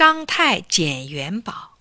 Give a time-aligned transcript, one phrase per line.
[0.00, 1.76] 张太捡元宝。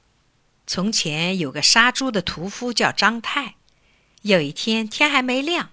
[0.67, 3.55] 从前有个杀猪的屠夫叫张太。
[4.23, 5.69] 有一天天还没亮，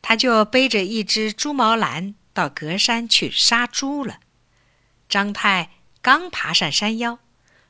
[0.00, 4.20] 他就背着一只猪毛篮到隔山去杀猪了。
[5.08, 7.18] 张太刚爬上山腰，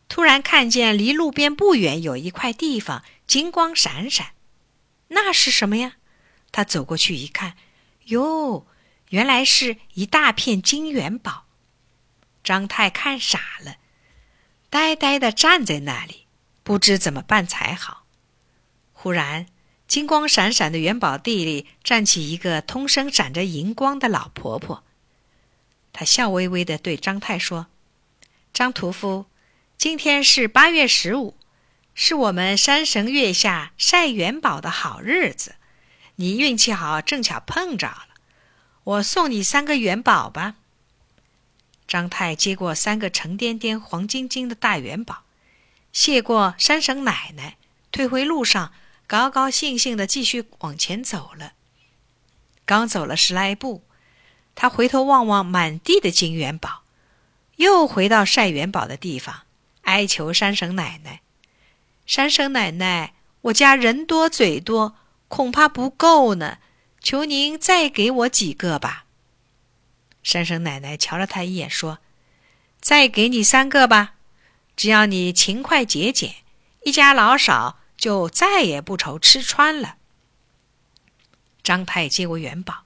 [0.07, 4.33] 突然看见离路边不远有一块地方金光闪闪，
[5.09, 5.95] 那是什么呀？
[6.53, 7.57] 他走过去一看，
[8.09, 8.67] 哟，
[9.09, 11.47] 原来是一大片金元宝。
[12.43, 13.77] 张太看傻了，
[14.71, 16.27] 呆呆的站在那里，
[16.63, 18.05] 不知怎么办才好。
[18.93, 19.47] 忽然，
[19.87, 24.85] 金光闪闪的元宝地里站起一个通身闪着银光的老婆婆，
[25.93, 27.67] 她笑微微的对张太说
[28.53, 29.27] ：“张屠夫，
[29.77, 31.37] 今天是八月十五，
[31.95, 35.57] 是我们山神月下晒元宝的好日子。
[36.17, 38.09] 你运气好，正巧碰着了，
[38.85, 40.57] 我送你三个元宝吧。”
[41.89, 45.25] 张太接过三个沉甸甸、黄晶晶的大元宝，
[45.91, 47.57] 谢过山神奶奶，
[47.91, 48.73] 退回路上。
[49.07, 51.55] 高高兴兴的继续往前走了。
[52.67, 53.83] 刚走了十来步，
[54.55, 56.83] 他回头望望满地的金元宝，
[57.57, 59.45] 又回到晒元宝的地方，
[59.85, 61.23] 哀求山神奶奶
[62.05, 64.97] ：“山神奶奶，我家人多嘴多，
[65.29, 66.59] 恐怕不够呢，
[67.01, 69.07] 求您再给我几个吧。”
[70.29, 72.01] 山神奶奶瞧了他一眼，说
[72.83, 74.17] ：“再给你三个吧，
[74.77, 76.35] 只要你勤快节俭，
[76.83, 79.97] 一家老少。”就再也不愁吃穿了。
[81.65, 82.85] 张太接过元宝，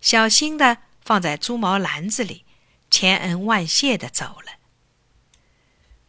[0.00, 2.44] 小心的放在猪毛篮子里，
[2.90, 4.58] 千恩万谢的走了。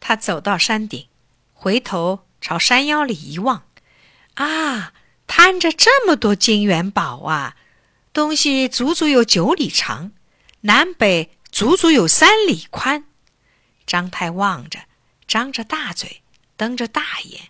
[0.00, 1.06] 他走到山顶，
[1.52, 3.62] 回头朝山腰里一望，
[4.34, 4.92] 啊，
[5.28, 7.56] 摊着这么多金元宝啊！
[8.12, 10.10] 东西足足有九里长，
[10.62, 13.04] 南北足足有三里宽。
[13.86, 14.80] 张太望着，
[15.26, 16.22] 张着大嘴，
[16.56, 17.48] 瞪着大眼。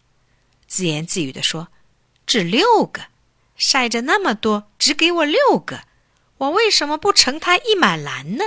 [0.67, 1.69] 自言自语地说
[2.27, 3.09] ：“只六个，
[3.55, 5.85] 晒着那么多，只给我六个，
[6.39, 8.45] 我为什么不盛他一满篮呢？”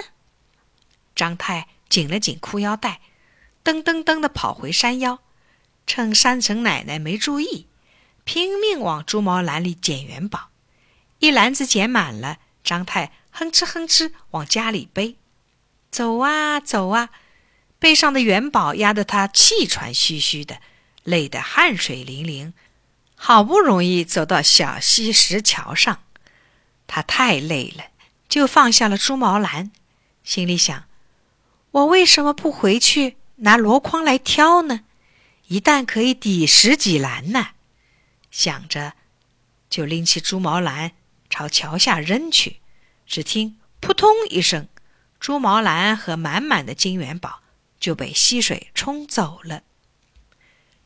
[1.16, 3.02] 张太紧了紧裤腰带，
[3.64, 5.20] 噔噔噔地跑回山腰，
[5.86, 7.68] 趁山神奶奶没注意，
[8.24, 10.50] 拼命往猪毛篮里捡元宝。
[11.20, 15.18] 一篮子捡满了，张太哼哧哼哧往家里背，
[15.92, 17.10] 走啊走啊，
[17.78, 20.60] 背上的元宝压得他气喘吁吁的。
[21.04, 22.52] 累得汗水淋淋，
[23.16, 26.00] 好不容易走到小溪石桥上，
[26.88, 27.84] 他太累了，
[28.28, 29.72] 就放下了猪毛篮，
[30.24, 30.86] 心里想：
[31.70, 34.82] 我为什么不回去拿箩筐来挑呢？
[35.46, 37.50] 一担可以抵十几篮呢。
[38.32, 38.94] 想着，
[39.70, 40.94] 就拎起猪毛篮
[41.30, 42.62] 朝桥下扔去，
[43.06, 44.68] 只听扑通一声，
[45.20, 47.42] 猪毛篮和满满的金元宝
[47.80, 49.62] 就被溪水冲走了。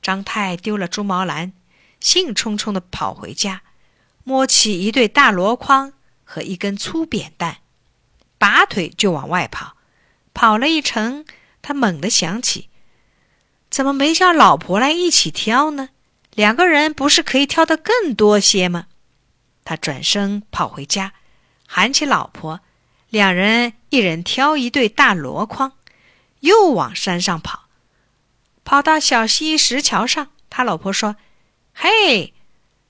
[0.02, 1.54] 张太丢了猪毛篮，
[2.00, 3.62] 兴冲冲地跑回家，
[4.24, 5.94] 摸起一对大箩筐
[6.24, 7.58] 和一根粗扁担，
[8.38, 9.76] 拔腿就往外跑。
[10.34, 11.26] 跑了一程，
[11.62, 12.70] 他猛地想起，
[13.70, 15.90] 怎么没叫老婆来一起挑呢？
[16.34, 18.88] 两个人不是可以挑得更多些吗？
[19.66, 21.14] 他转身跑回家，
[21.72, 22.62] 喊起老婆，
[23.12, 25.74] 两人一人挑一对大箩筐，
[26.40, 27.68] 又往山上跑。
[28.66, 31.18] 跑到小溪石桥上，他老婆说
[31.72, 32.34] ：“嘿，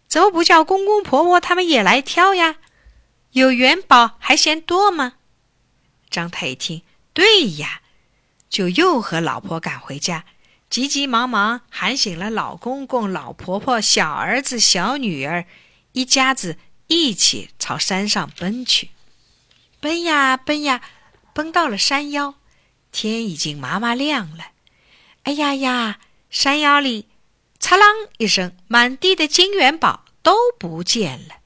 [0.08, 2.56] 怎么不叫公公婆婆他们也来挑呀？
[3.32, 5.16] 有元宝还嫌多吗？”
[6.10, 6.82] 张太一听，
[7.14, 7.82] 对呀，
[8.50, 10.24] 就又和老婆赶回家，
[10.70, 15.46] 急急忙忙喊醒了老公公、老婆婆、小儿子、小女儿，
[15.92, 16.58] 一家子
[16.90, 18.90] 一起朝山上奔去。
[19.80, 20.82] 奔呀奔呀，
[21.34, 22.36] 奔到了山腰，
[22.92, 24.48] 天已经麻麻亮了。
[25.24, 26.00] 哎呀呀！
[26.30, 27.08] 山腰里，
[27.60, 31.38] 嚓啷一声，满地的金元宝都不见了。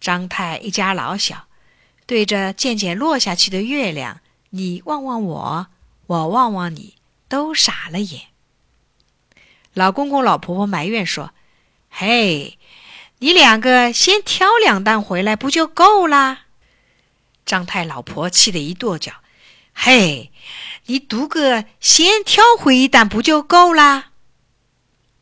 [0.00, 1.48] 张太一家老小
[2.06, 5.66] 对着渐渐落下去的月亮，你望望我，
[6.06, 6.94] 我望望你，
[7.28, 8.28] 都傻了眼。
[9.74, 11.32] 老公公、老婆婆埋怨说
[11.90, 12.58] ：“嘿，
[13.20, 16.46] 你两个先挑两担回来，不就够啦？”
[17.46, 19.12] 张太老婆气得一跺脚
[19.72, 20.30] ：“嘿！”
[20.86, 24.10] 你独个先挑回一担不就够啦？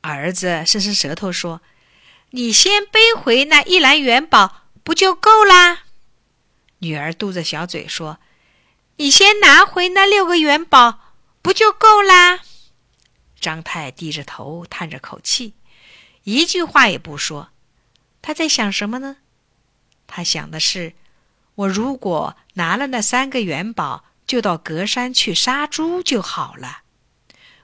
[0.01, 1.61] 儿子伸伸舌头说
[2.31, 5.83] ：“你先背回那一篮元宝不就够啦？”
[6.81, 8.19] 女儿嘟着小嘴说
[8.97, 11.01] ：“你先拿回那六个元宝
[11.43, 12.41] 不就够啦？”
[13.39, 15.55] 张太低着头叹着口气，
[16.23, 17.51] 一句话也不说。
[18.23, 19.17] 他在想什么呢？
[20.07, 20.95] 他想的是：
[21.55, 24.05] 我如果拿了那三个元宝。
[24.29, 26.83] 就到隔山去杀猪就好了。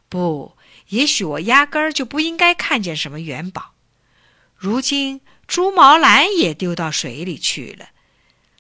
[0.09, 0.57] 不，
[0.89, 3.75] 也许我压根儿就不应该看见什么元宝。
[4.57, 7.91] 如今猪毛兰也丢到水里去了，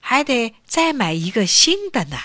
[0.02, 2.18] 还得再买一个新的呢。